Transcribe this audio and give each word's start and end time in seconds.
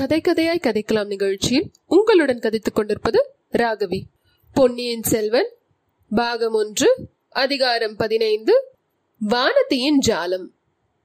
கதை 0.00 0.20
கதையாய் 0.20 0.62
கதைக்கலாம் 0.62 1.06
நிகழ்ச்சியில் 1.06 1.70
உங்களுடன் 1.86 2.38
கதைத்துக் 2.38 2.74
கொண்டிருப்பது 2.74 3.34
ராகவி. 3.52 4.00
பொன்னியின் 4.54 5.02
செல்வன் 5.02 5.48
பாகம் 6.10 6.52
ஒன்று 6.52 7.08
அதிகாரம் 7.28 7.96
பதினைந்து 7.96 8.72
வானதியின் 9.28 9.98
ஜாலம். 10.06 10.46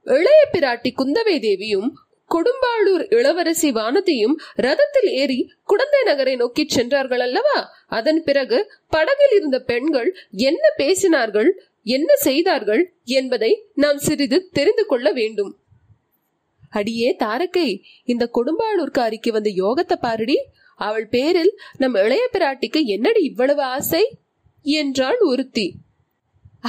இளைய 0.02 0.48
பிராட்டி 0.52 0.88
குந்தவை 0.98 1.40
தேவியும் 1.40 1.98
கொடும்பாளூர் 2.30 3.14
இளவரசி 3.14 3.70
வானதியும் 3.70 4.34
ரதத்தில் 4.56 5.10
ஏறி 5.10 5.52
குடந்தை 5.64 6.02
நகரை 6.02 6.36
நோக்கி 6.36 6.68
சென்றார்கள் 6.68 7.20
அல்லவா? 7.20 7.72
அதன் 7.86 8.22
பிறகு 8.24 8.72
படகில் 8.88 9.36
இருந்த 9.36 9.60
பெண்கள் 9.60 10.16
என்ன 10.30 10.68
பேசினார்கள் 10.78 11.48
என்ன 11.82 12.16
செய்தார்கள் 12.16 12.94
என்பதை 13.04 13.66
நாம் 13.74 13.98
சிறிது 13.98 14.48
தெரிந்து 14.52 14.86
கொள்ள 14.86 15.12
வேண்டும். 15.12 15.56
அடியே 16.78 17.10
தாரக்கை 17.14 17.68
இந்த 18.04 18.24
கொடும்பாளூர்காரிக்கு 18.36 19.30
வந்த 19.30 19.50
யோகத்தை 19.56 19.96
பாருடி. 20.00 20.36
அவள் 20.80 21.08
பேரில் 21.08 21.52
நம் 21.76 21.94
இளைய 21.94 22.24
பிராட்டிக்கு 22.32 22.80
என்னடி 22.86 23.20
இவ்வளவு 23.22 23.62
ஆசை? 23.74 24.04
என்றாள் 24.64 25.20
ஒருத்தி. 25.20 25.66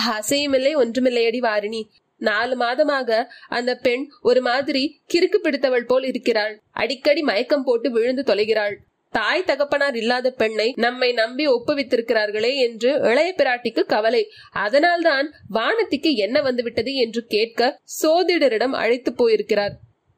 ஆசையுமில்லை 0.10 0.74
ஒன்றுமில்லையடி 0.84 1.40
வாரிணி. 1.48 1.82
நாலு 2.22 2.56
மாதமாக 2.58 3.10
அந்த 3.48 3.72
பெண் 3.76 4.04
ஒரு 4.22 4.42
மாதிரி 4.42 4.84
கிறுக்கு 5.14 5.38
பிடித்தவள் 5.38 5.86
போல் 5.86 6.04
இருக்கிறாள். 6.04 6.54
அடிக்கடி 6.74 7.22
மயக்கம் 7.22 7.64
போட்டு 7.64 7.88
விழுந்து 7.92 8.24
தொலைகிறாள். 8.24 8.76
தாய் 9.14 9.44
தகப்பனார் 9.44 9.96
இல்லாத 9.96 10.28
பெண்ணை 10.32 10.66
நம்மை 10.76 11.10
நம்பி 11.14 11.44
ஒப்புவித்திருக்கிறார்களே 11.48 12.52
என்று 12.66 12.90
இளைய 13.10 13.30
பிராட்டிக்கு 13.38 13.84
கவலை. 13.86 14.24
அதனால்தான் 14.66 15.28
வானத்திக்கு 15.54 16.12
என்ன 16.16 16.42
வந்துவிட்டது 16.42 16.94
என்று 16.96 17.24
கேட்க 17.28 17.70
சோதிடரிடம் 18.02 18.76
அழைத்து 18.82 19.14
போயிருக்கிறார். 19.14 19.76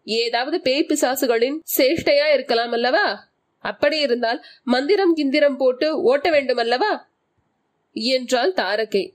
ஏதாவது 0.10 0.62
பேய் 0.62 0.86
பிசாசுகளின் 0.88 1.60
சேஷ்டையா 1.78 2.34
இருக்கலாம் 2.34 2.72
அல்லவா? 2.72 3.28
அப்படி 3.60 4.00
இருந்தால் 4.00 4.44
மந்திரம் 4.64 5.16
கிந்திரம் 5.16 5.56
போட்டு 5.56 6.02
ஓட்ட 6.02 6.30
வேண்டும் 6.30 6.58
அல்லவா? 6.58 7.10
என்றாள் 7.94 8.54
தாரகை. 8.54 9.12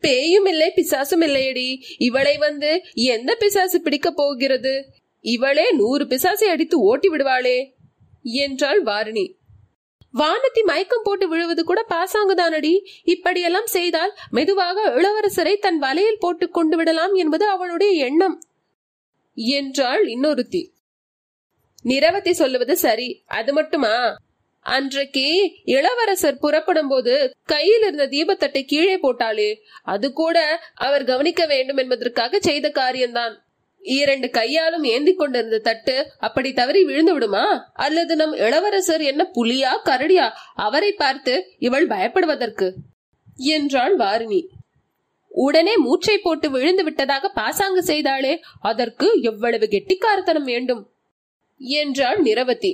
பேயும் 0.00 0.44
இல்லை 0.44 0.72
பிசாசும் 0.76 1.20
இல்லையடி. 1.20 1.82
இவளை 1.98 2.36
வந்து 2.36 2.82
எந்த 2.92 3.34
பிசாசு 3.34 3.80
பிடிக்க 3.80 4.10
போகிறது? 4.10 4.86
இவளே 5.20 5.72
நூறு 5.72 6.04
பிசாசை 6.04 6.44
அடித்து 6.44 6.80
ஓட்டி 6.80 7.08
விடுவாளே 7.08 7.72
என்றாள் 8.22 8.82
வாரிணி. 8.82 9.36
வானத்தி 10.14 10.64
மயக்கம் 10.64 11.02
போட்டு 11.04 11.28
விழுவது 11.28 11.64
கூட 11.64 11.86
பாசாங்குதானடி. 11.88 12.80
இப்படியெல்லாம் 13.04 13.66
செய்தால் 13.66 14.14
மெதுவாக 14.30 14.88
இளவரசரை 14.88 15.58
தன் 15.58 15.78
வலையில் 15.78 16.18
போட்டுக் 16.18 16.52
கொண்டு 16.52 16.76
விடலாம் 16.76 17.14
என்பது 17.14 17.48
அவளுடைய 17.48 18.04
எண்ணம். 18.04 18.42
என்றாள் 19.46 20.04
இன்னொருத்தி. 20.04 20.70
நிரவத்தி 21.84 22.30
சொல்லுவது 22.30 22.76
சரி 22.76 23.22
அது 23.26 23.52
மட்டுமா? 23.52 24.16
அன்றைக்கு 24.60 25.52
இளவரசர் 25.64 26.38
புறப்படும் 26.38 26.88
போது 26.88 27.34
கையில் 27.44 27.80
இருந்த 27.80 28.06
தீபத்தட்டை 28.06 28.64
கீழே 28.64 28.96
போட்டாளே 28.96 29.56
அது 29.82 30.12
கூட 30.12 30.60
அவர் 30.74 31.04
கவனிக்க 31.04 31.46
வேண்டும் 31.46 31.76
என்பதற்காக 31.76 32.38
செய்த 32.38 32.70
காரியம்தான். 32.70 33.46
இரண்டு 33.80 34.30
கையாலும் 34.30 34.84
ஏந்தி 34.84 35.14
கொண்டிருந்த 35.14 35.58
தட்டு 35.58 36.12
அப்படி 36.18 36.52
தவறி 36.52 36.84
விழுந்து 36.84 37.12
விடுமா? 37.12 37.70
அல்லது 37.74 38.16
நம் 38.16 38.32
இளவரசர் 38.32 39.00
என்ன 39.00 39.30
புலியா 39.34 39.72
கரடியா? 39.84 40.30
அவரை 40.54 40.92
பார்த்து 40.92 41.52
இவள் 41.58 41.86
பயப்படுவதற்கு 41.86 42.72
என்றாள் 43.34 43.96
வாரிணி. 43.96 44.46
உடனே 45.44 45.74
மூச்சை 45.76 46.16
போட்டு 46.18 46.46
விழுந்து 46.50 46.82
விட்டதாக 46.84 47.28
பாசாங்கு 47.38 47.82
செய்தாளே 47.82 48.34
அதற்கு 48.60 49.08
எவ்வளவு 49.30 49.66
கெட்டிக்காரத்தனம் 49.66 50.48
வேண்டும்? 50.52 50.82
என்றாள் 51.60 52.20
நிரவதி. 52.22 52.72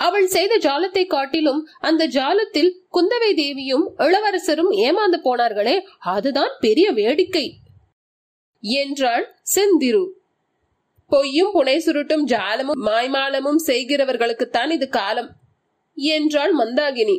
அவள் 0.00 0.26
செய்த 0.26 0.54
ஜாலத்தை 0.62 1.02
காட்டிலும் 1.06 1.60
அந்த 1.80 2.02
ஜாலத்தில் 2.16 2.70
குந்தவை 2.96 3.30
தேவியும் 3.34 3.84
இளவரசரும் 4.06 4.72
ஏமாந்து 4.86 5.18
போனார்களே 5.26 5.76
அதுதான் 6.14 6.54
பெரிய 6.60 6.86
வேடிக்கை 6.92 7.46
என்றாள் 8.62 9.26
செந்திரு. 9.54 10.04
பொய்யும் 11.10 11.52
புனை 11.54 11.76
சுருட்டும் 11.86 12.24
ஜாலமும் 12.32 12.82
மாய்மாலமும் 12.88 13.60
செய்கிறவர்களுக்குத்தான் 13.66 14.70
இது 14.70 14.88
காலம் 14.88 15.30
என்றாள் 15.96 16.54
மந்தாகினி. 16.56 17.16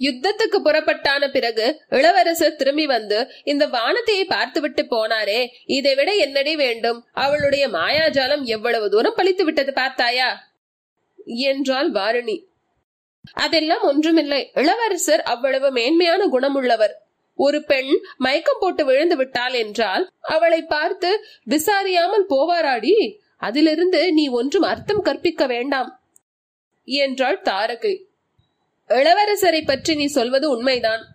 யுத்தத்துக்கு 0.00 0.58
புறப்பட்டான 0.64 1.28
பிறகு 1.28 1.82
இளவரசர் 1.88 2.56
திரும்பி 2.56 2.86
வந்து 2.86 3.30
இந்த 3.44 3.66
வானத்தையை 3.66 4.24
பார்த்துவிட்டு 4.26 4.82
போனாரே 4.82 5.46
இதை 5.66 5.94
விட 5.94 6.14
என்னடி 6.14 6.56
வேண்டும்? 6.56 7.06
அவளுடைய 7.12 7.68
மாயாஜாலம் 7.68 8.42
எவ்வளவு 8.42 8.90
தூரம் 8.90 9.14
பழித்து 9.16 9.44
விட்டது 9.44 9.72
பார்த்தாயா? 9.72 10.46
என்றாள் 11.24 11.90
வாரணி. 11.90 12.46
அதெல்லாம் 13.32 13.82
ஒன்றுமில்லை. 13.82 14.50
இளவரசர் 14.54 15.22
அவ்வளவு 15.22 15.70
மேன்மையான 15.70 16.26
குணமுள்ளவர். 16.26 16.94
ஒரு 17.34 17.64
பெண் 17.64 18.00
மயக்கம் 18.16 18.60
போட்டு 18.60 18.84
விழுந்து 18.84 19.16
விட்டாள் 19.16 19.52
என்றால் 19.52 20.10
அவளை 20.20 20.62
பார்த்து 20.62 21.24
விசாரியாமல் 21.50 22.28
போவாராடி? 22.28 23.16
அதிலிருந்து 23.36 24.12
நீ 24.12 24.28
ஒன்றும் 24.28 24.62
அர்த்தம் 24.62 25.02
கற்பிக்க 25.02 25.46
வேண்டாம் 25.46 26.00
என்றாள் 26.84 27.40
தாரகை. 27.44 28.06
இளவரசரை 28.88 29.64
பற்றி 29.64 29.94
நீ 29.94 30.06
சொல்வது 30.06 30.50
உண்மைதான். 30.50 31.06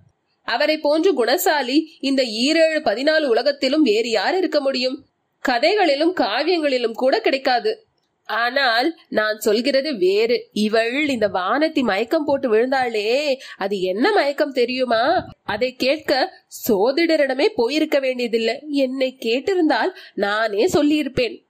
அவரை 0.44 0.78
போன்று 0.78 1.26
குணசாலி 1.26 1.86
இந்த 2.00 2.24
ஈரேழு 2.24 2.80
பதினாலு 2.86 3.24
உலகத்திலும் 3.24 3.82
வேறு 3.82 4.10
யார் 4.10 4.38
இருக்க 4.38 4.62
முடியும்? 4.62 5.06
கதைகளிலும் 5.40 6.16
காவியங்களிலும் 6.16 6.94
கூட 6.94 7.22
கிடைக்காது. 7.22 7.86
ஆனால் 8.26 8.98
நான் 9.10 9.40
சொல்கிறது 9.40 9.98
வேறு. 9.98 10.50
இவள் 10.52 11.10
இந்த 11.10 11.28
வானத்தி 11.28 11.82
மயக்கம் 11.82 12.26
போட்டு 12.26 12.54
விழுந்தாளே 12.54 13.36
அது 13.58 13.82
என்ன 13.82 14.12
மயக்கம் 14.12 14.52
தெரியுமா? 14.52 15.26
அதை 15.44 15.76
கேட்க 15.76 16.44
சோதிடரிடமே 16.68 17.48
போயிருக்க 17.56 18.00
வேண்டியதில்லை. 18.00 18.64
என்னை 18.70 19.18
கேட்டிருந்தால் 19.20 19.92
நானே 20.14 20.66
சொல்லியிருப்பேன் 20.66 21.46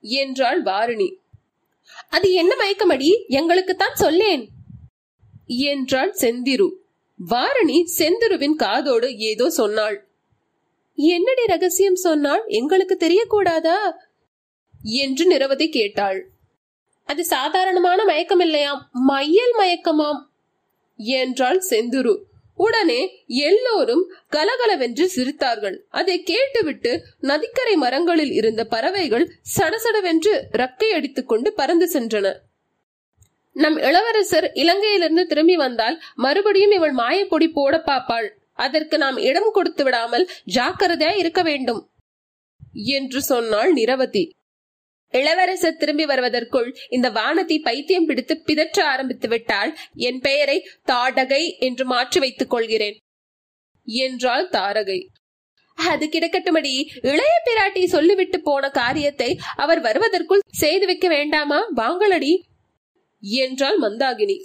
என்றாள் 0.00 0.62
வாரிணி. 0.62 1.14
அது 2.08 2.32
என்ன 2.32 2.54
மயக்கமடி? 2.54 3.24
எங்களுக்குத்தான் 3.28 3.92
சொல்லேன். 3.92 4.48
என்றாள் 5.48 6.14
செந்திரு. 6.20 6.70
வாரணி 7.30 7.84
செந்திருவின் 7.98 8.54
காதோடு 8.54 9.18
ஏதோ 9.18 9.50
சொன்னாள். 9.50 10.08
என்னடி 10.94 11.46
ரகசியம் 11.46 11.94
சொன்னால் 11.94 12.42
எங்களுக்கு 12.46 12.96
தெரியக்கூடாதா? 13.00 13.76
என்று 14.82 15.26
நிரவதி 15.26 15.68
கேட்டாள். 15.68 16.30
அது 17.04 17.24
சாதாரணமான 17.24 18.04
மயக்கம் 18.04 18.40
இல்லையாம் 18.40 18.88
மையல் 18.92 19.56
மயக்கமாம் 19.58 20.24
என்றாள் 20.96 21.62
செந்துரு. 21.70 22.26
உடனே 22.54 23.24
எல்லோரும் 23.26 24.12
கலகலவென்று 24.28 25.10
சிரித்தார்கள். 25.16 25.78
அதை 25.88 26.22
கேட்டுவிட்டு 26.22 27.02
நதிக்கரை 27.20 27.76
மரங்களில் 27.76 28.32
இருந்த 28.32 28.64
பறவைகள் 28.64 29.32
சடசடவென்று 29.56 30.42
ரக்கை 30.52 30.90
அடித்துக் 30.90 31.28
கொண்டு 31.28 31.52
பறந்து 31.52 31.90
சென்றன. 31.92 32.34
நம் 33.58 33.76
இளவரசர் 33.76 34.46
இலங்கையிலிருந்து 34.54 35.22
திரும்பி 35.22 35.56
வந்தால் 35.56 36.02
மறுபடியும் 36.14 36.70
இவள் 36.70 36.94
மாயப்பொடி 36.94 37.48
போட 37.52 37.82
பாப்பாள் 37.86 38.28
அதற்கு 38.54 38.98
நாம் 38.98 39.16
இடம் 39.16 39.50
கொடுத்து 39.52 39.84
விடாமல் 39.84 40.30
ஜாக்கிரதையா 40.54 41.16
இருக்க 41.16 41.42
வேண்டும். 41.42 41.90
என்று 42.72 43.22
சொன்னாள் 43.22 43.72
நிரவதி. 43.72 44.24
இளவரசர் 45.14 45.76
திரும்பி 45.76 46.04
வருவதற்குள் 46.04 46.76
இந்த 46.88 47.10
வானதி 47.10 47.62
பைத்தியம் 47.62 48.06
பிடித்து 48.06 48.34
பிதற்ற 48.46 48.84
ஆரம்பித்து 48.84 49.28
விட்டால் 49.28 49.78
என் 49.94 50.20
பெயரை 50.20 50.68
தாடகை 50.86 51.58
என்று 51.58 51.84
மாற்றி 51.84 52.20
வைத்துக் 52.20 52.50
கொள்கிறேன். 52.50 52.96
என்றாள் 53.88 54.48
தாரகை. 54.48 54.98
அது 55.78 56.06
கிடக்கட்டுமடி. 56.06 56.74
இளைய 57.02 57.34
பிராட்டி 57.46 57.84
சொல்லிவிட்டு 57.84 58.40
போன 58.40 58.70
காரியத்தை 58.70 59.30
அவர் 59.56 59.80
வருவதற்குள் 59.80 60.46
செய்து 60.50 60.86
வைக்க 60.86 61.08
வேண்டாமா? 61.08 61.60
வாங்களடி. 61.76 62.32
என்றாள் 63.20 63.78
மந்தாகினி. 63.78 64.44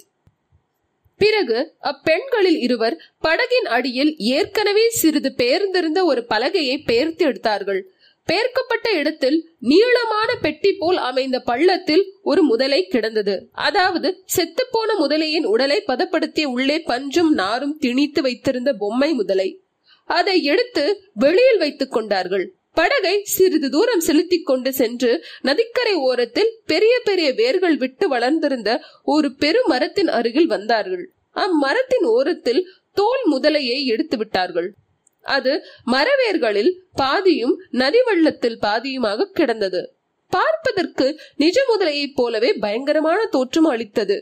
பிறகு 1.18 1.74
அப்பெண்களில் 1.82 2.58
இருவர் 2.58 3.00
படகின் 3.22 3.66
அடியில் 3.68 4.16
ஏற்கனவே 4.16 4.90
சிறிது 4.90 5.34
பெயர்ந்திருந்த 5.34 6.04
ஒரு 6.04 6.24
பலகையை 6.28 6.84
பெயர்த்து 6.84 7.24
எடுத்தார்கள். 7.24 7.92
பெயர்க்கப்பட்ட 8.24 8.90
இடத்தில் 8.90 9.50
நீளமான 9.58 10.34
பெட்டி 10.34 10.72
போல் 10.72 10.96
அமைந்த 10.96 11.40
பள்ளத்தில் 11.40 12.12
ஒரு 12.22 12.42
முதலை 12.42 12.86
கிடந்தது. 12.86 13.48
அதாவது 13.52 14.24
செத்துப்போன 14.36 15.00
முதலையின் 15.00 15.44
உடலை 15.44 15.82
பதப்படுத்திய 15.86 16.44
உள்ளே 16.44 16.78
பஞ்சும் 16.78 17.28
நாரும் 17.28 17.78
திணித்து 17.78 18.22
வைத்திருந்த 18.22 18.72
பொம்மை 18.72 19.12
முதலை. 19.12 19.60
அதை 20.04 20.42
எடுத்து 20.42 21.10
வெளியில் 21.14 21.58
வைத்துக் 21.58 21.92
கொண்டார்கள். 21.92 22.54
படகை 22.74 23.24
சிறிது 23.24 23.70
தூரம் 23.70 24.00
செலுத்திக் 24.00 24.46
கொண்டு 24.46 24.72
சென்று 24.72 25.24
நதிக்கரை 25.42 25.94
ஓரத்தில் 25.94 26.50
பெரிய 26.66 27.00
பெரிய 27.04 27.32
வேர்கள் 27.32 27.76
விட்டு 27.76 28.08
வளர்ந்திருந்த 28.08 28.70
ஒரு 29.04 29.28
பெருமரத்தின் 29.32 30.08
அருகில் 30.08 30.46
வந்தார்கள். 30.46 31.04
அம்மரத்தின் 31.34 32.04
ஓரத்தில் 32.04 32.62
தோல் 32.92 33.24
முதலையை 33.32 33.84
எடுத்து 33.84 34.16
விட்டார்கள். 34.16 34.74
அது 35.22 35.52
மரவேர்களில் 35.86 36.72
பாதியும் 36.94 37.54
நதி 37.70 38.02
வெள்ளத்தில் 38.02 38.58
பாதியுமாக 38.62 39.24
கிடந்தது. 39.24 39.82
பார்ப்பதற்கு 40.30 41.20
நிஜ 41.36 41.58
முதலையைப் 41.70 42.14
போலவே 42.14 42.52
பயங்கரமான 42.52 43.26
தோற்றம் 43.26 43.64
அளித்தது. 43.64 44.16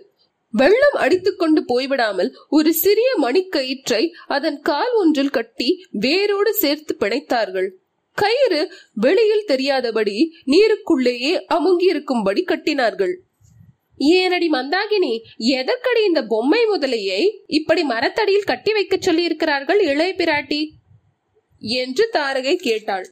வெள்ளம் 0.55 0.96
அடித்துக்கொண்டு 0.96 1.60
போய்விடாமல் 1.69 2.31
ஒரு 2.48 2.72
சிறிய 2.75 3.10
மணிக்கயிற்றை 3.22 4.02
அதன் 4.26 4.60
கால் 4.60 4.93
ஒன்றில் 4.93 5.31
கட்டி 5.31 5.87
வேரோடு 5.90 6.55
சேர்த்து 6.55 6.96
பிணைத்தார்கள். 7.00 7.69
கயிறு 8.14 8.72
வெளியில் 8.94 9.44
தெரியாதபடி 9.46 10.30
நீருக்குள்ளேயே 10.46 11.44
அமுங்கி 11.46 11.84
இருக்கும்படி 11.84 12.44
கட்டினார்கள். 12.44 13.14
ஏனடி 13.98 14.48
மந்தாகினி 14.48 15.18
எதற்கடி 15.36 16.04
இந்த 16.04 16.22
பொம்மை 16.22 16.64
முதலையை 16.64 17.36
இப்படி 17.46 17.82
மரத்தடியில் 17.82 18.44
கட்டி 18.44 18.72
வைக்க 18.72 18.96
சொல்லி 19.00 19.22
இருக்கிறார்கள் 19.22 19.80
இளைய 19.80 20.14
பிராட்டி? 20.16 20.68
என்று 21.58 22.10
தாரகை 22.12 22.54
கேட்டாள். 22.54 23.10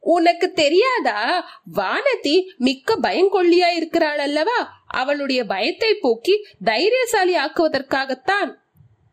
உனக்கு 0.00 0.52
தெரியாதா? 0.52 1.48
வானதி 1.74 2.42
மிக்க 2.56 2.96
பயங்கொள்ளியா 2.96 3.74
இருக்கிறாள் 3.74 4.18
அல்லவா 4.18 4.84
அவளுடைய 4.86 5.44
பயத்தை 5.44 5.94
போக்கி 5.94 6.44
தைரியசாலி 6.64 7.34
ஆக்குவதற்காகத்தான் 7.36 8.54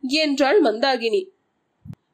என்றாள் 0.01 0.61
மந்தாகினி. 0.61 1.23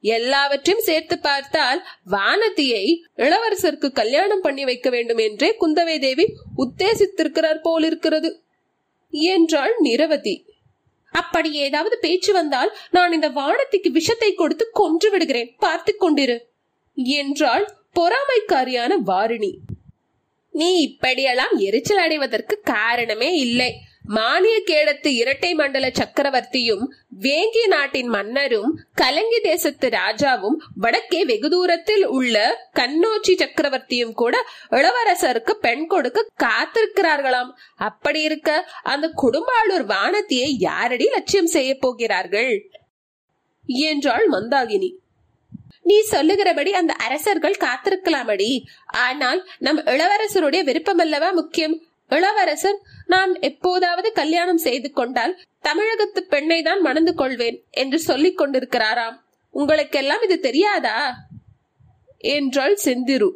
எல்லாவற்றையும் 0.01 0.83
சேர்த்து 0.83 1.19
பார்த்தால் 1.19 1.87
வானதியை 2.11 2.83
இளவரசருக்கு 3.15 3.91
கல்யாணம் 3.91 4.41
பண்ணி 4.41 4.63
வைக்க 4.63 4.89
வேண்டும் 4.89 5.17
என்றே 5.17 5.55
குந்தவை 5.59 5.99
தேவி 5.99 6.25
உத்தேசித்திருக்கிறார் 6.57 7.59
போலிருக்கிறது. 7.61 8.43
என்றாள் 9.11 9.73
நிரவதி. 9.79 10.45
அப்படி 11.11 11.51
ஏதாவது 11.51 11.97
பேச்சு 11.99 12.33
வந்தால் 12.33 12.77
நான் 12.91 13.11
இந்த 13.11 13.29
வானத்திக்கு 13.29 13.89
விஷத்தை 13.89 14.33
கொடுத்து 14.33 14.69
கொன்று 14.71 15.09
விடுகிறேன். 15.09 15.55
பார்த்து 15.57 15.95
கொண்டிரு. 15.99 16.37
என்றாள் 16.93 17.75
பொறாமைக்காரியான 17.99 18.91
வாரிணி. 19.05 19.51
நீ 20.51 20.75
இப்படியெல்லாம் 20.75 21.57
எரிச்சல் 21.57 21.97
அடைவதற்கு 21.97 22.59
காரணமே 22.63 23.33
இல்லை. 23.35 23.71
மானிய 24.15 24.61
கேடத்து 24.65 25.07
இரட்டை 25.07 25.53
மண்டல 25.53 25.87
சக்கரவர்த்தியும் 25.87 26.83
வேங்கி 27.19 27.67
நாட்டின் 27.67 28.07
மன்னரும் 28.07 28.79
கலங்கி 28.93 29.39
தேசத்து 29.39 29.89
ராஜாவும் 29.89 30.57
வடக்கே 30.81 31.25
வெகு 31.25 31.49
தூரத்தில் 31.49 32.05
உள்ள 32.07 32.35
கண்ணோச்சி 32.73 33.33
சக்கரவர்த்தியும் 33.33 34.13
கூட 34.13 34.45
இளவரசருக்கு 34.69 35.51
பெண் 35.51 35.85
கொடுக்க 35.87 36.25
காத்திருக்கிறார்களாம். 36.43 37.51
அப்படி 37.75 38.21
இருக்க 38.21 38.69
அந்த 38.83 39.11
குடும்பாளூர் 39.21 39.85
வானத்தியை 39.85 40.49
யாரடி 40.57 41.07
லட்சியம் 41.09 41.47
செய்ய 41.47 41.75
போகிறார்கள்? 41.75 42.69
என்றாள் 43.65 44.29
மந்தாகினி. 44.29 44.91
நீ 45.83 46.01
சொல்லுகிறபடி 46.01 46.73
அந்த 46.73 46.93
அரசர்கள் 46.93 47.59
காத்திருக்கலாமடி. 47.59 48.61
ஆனால் 48.87 49.47
நம் 49.59 49.77
இளவரசருடைய 49.77 50.63
விருப்பமல்லவா 50.63 51.33
முக்கியம்? 51.33 51.83
இளவரசர் 52.09 52.79
நான் 53.05 53.39
எப்போதாவது 53.39 54.11
கல்யாணம் 54.11 54.57
செய்து 54.57 54.91
கொண்டால் 54.91 55.39
தமிழகத்து 55.59 56.23
பெண்ணை 56.23 56.61
தான் 56.61 56.81
மணந்து 56.81 57.15
கொள்வேன் 57.15 57.63
என்று 57.71 57.99
சொல்லிக் 57.99 58.39
கொண்டிருக்கிறாராம். 58.39 59.19
உங்களுக்கெல்லாம் 59.49 60.21
இது 60.21 60.39
தெரியாதா? 60.39 61.15
என்றாள் 62.17 62.77
செந்திரு. 62.85 63.31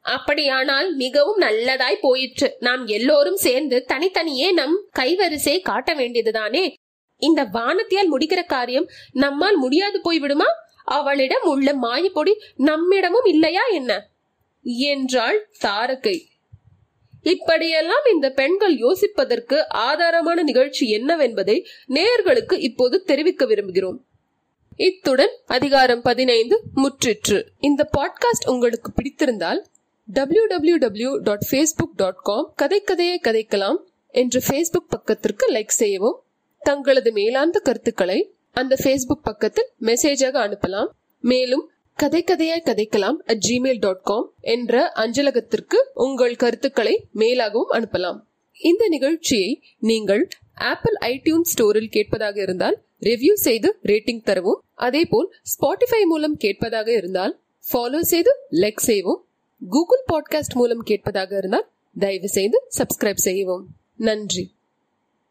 அப்படியானால் 0.00 0.94
மிகவும் 0.94 1.40
நல்லதாய் 1.40 1.98
போயிற்று. 2.00 2.56
நாம் 2.60 2.86
எல்லோரும் 2.86 3.36
சேர்ந்து 3.36 3.84
தனித்தனியே 3.84 4.52
நம் 4.52 4.84
கைவரிசை 4.98 5.60
காட்ட 5.60 5.94
வேண்டியதுதானே? 5.94 6.72
இந்த 7.16 7.44
வானத்தியால் 7.44 8.16
முடிக்கிற 8.18 8.44
காரியம் 8.44 8.88
நம்மால் 9.12 9.56
முடியாது 9.56 10.00
போய்விடுமா? 10.04 10.48
அவளிடம் 10.84 11.42
உள்ள 11.42 11.72
மாயப்பொடி 11.72 12.32
நம்மிடமும் 12.58 13.28
இல்லையா 13.28 13.66
என்ன? 13.66 14.08
என்றாள் 14.62 15.50
தாரகை. 15.62 16.30
இப்படியெல்லாம் 17.22 18.04
இந்த 18.12 18.30
பெண்கள் 18.30 18.76
யோசிப்பதற்கு 18.76 19.64
ஆதாரமான 19.74 20.42
நிகழ்ச்சி 20.42 20.96
என்னவென்பதை 20.96 21.64
நேயர்களுக்கு 21.88 22.52
இப்போது 22.52 23.04
தெரிவிக்க 23.04 23.46
விரும்புகிறோம். 23.46 23.98
இத்துடன் 24.76 25.36
அதிகாரம் 25.46 26.02
பதினைந்து 26.02 26.62
முற்றிற்று. 26.76 27.44
இந்த 27.58 27.88
பாட்காஸ்ட் 27.98 28.50
உங்களுக்கு 28.50 28.92
பிடித்திருந்தால் 28.92 29.64
W 30.06 30.46
W 30.46 30.76
W 30.76 31.16
dot 31.16 31.46
Facebook 31.50 31.94
dot 31.96 32.20
com 32.22 32.52
கதை 32.56 32.80
கதையை 32.80 33.20
கதைக்கலாம் 33.22 33.76
என்ற 34.08 34.40
ஃபேஸ்புக் 34.48 34.88
பக்கத்திற்கு 34.88 35.52
லைக் 35.52 35.68
செய்யவும். 35.68 36.22
தங்களது 36.60 37.10
மேலாந்த 37.10 37.58
கருத்துக்களை 37.58 38.32
அந்த 38.50 38.76
ஃபேஸ்புக் 38.82 39.22
பக்கத்தில் 39.22 39.68
மெசேஜாக 39.80 40.36
அனுப்பலாம். 40.36 40.88
மேலும் 41.20 41.71
கதை 41.96 42.24
கதையாய் 42.24 42.64
கதைக்கலாம் 42.64 43.16
அட் 43.26 43.44
ஜிமெயில் 43.48 43.78
டாட் 43.78 44.02
காம் 44.02 44.32
என்ற 44.40 44.92
அஞ்சலகத்திற்கு 44.94 45.90
உங்கள் 45.94 46.36
கருத்துக்களை 46.36 47.06
மேலாகவும் 47.14 47.70
அனுப்பலாம். 47.70 48.20
இந்த 48.60 48.88
நிகழ்ச்சியை 48.88 49.62
நீங்கள் 49.78 50.28
ஆப்பிள் 50.54 50.96
ஐடியூன் 51.00 51.40
ஸ்டோரில் 51.54 51.90
கேட்பதாக 51.90 52.40
இருந்தால் 52.40 52.82
ரிவ்யூ 53.00 53.32
செய்து 53.32 53.78
ரேட்டிங் 53.82 54.22
தரவும். 54.22 54.62
அதேபோல் 54.74 55.34
ஸ்பாட்டிஃபை 55.42 56.02
மூலம் 56.04 56.36
கேட்பதாக 56.36 56.92
இருந்தால் 56.92 57.40
ஃபாலோ 57.72 58.00
செய்து 58.00 58.36
லைக் 58.50 58.76
செய்வோம் 58.76 59.24
கூகுள் 59.68 60.04
பாட்காஸ்ட் 60.12 60.54
மூலம் 60.54 60.82
கேட்பதாக 60.82 61.36
இருந்தால் 61.36 61.68
தயவு 61.98 62.28
செய்து 62.28 62.68
சப்ஸ்கிரைப் 62.78 63.24
செய்யவும். 63.26 63.66
நன்றி. 63.96 64.50